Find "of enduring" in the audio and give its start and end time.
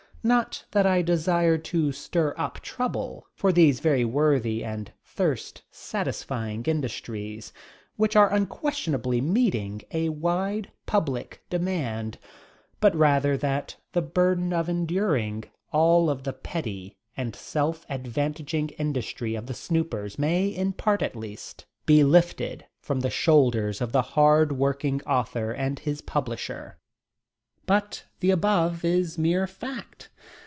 14.53-15.45